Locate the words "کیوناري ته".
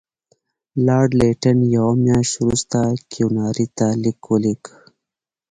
3.11-3.87